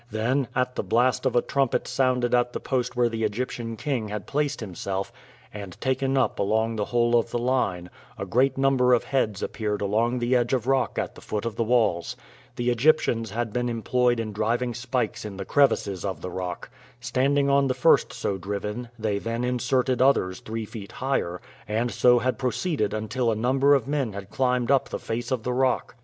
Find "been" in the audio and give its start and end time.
13.53-13.69